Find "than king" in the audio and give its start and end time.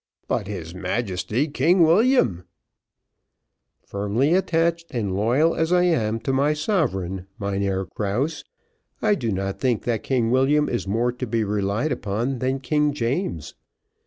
12.39-12.93